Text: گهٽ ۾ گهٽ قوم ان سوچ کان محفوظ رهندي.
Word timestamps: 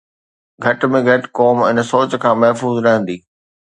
گهٽ 0.63 0.79
۾ 0.95 0.99
گهٽ 1.07 1.23
قوم 1.37 1.57
ان 1.69 1.77
سوچ 1.91 2.11
کان 2.21 2.35
محفوظ 2.43 2.75
رهندي. 2.85 3.17